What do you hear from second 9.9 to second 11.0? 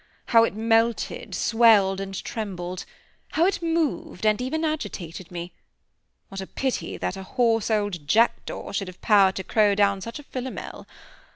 such a Philomel!